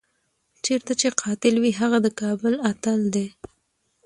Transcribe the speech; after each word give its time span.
چېرته 0.65 0.91
چې 0.99 1.07
قاتل 1.21 1.55
وي 1.59 1.71
هغه 1.81 1.97
د 2.05 2.07
کابل 2.21 2.53
اتل 2.71 2.99
دی. 3.15 3.27